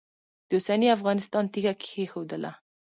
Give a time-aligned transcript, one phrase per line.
[0.49, 2.51] د اوسني افغانستان تیږه کښېښودله.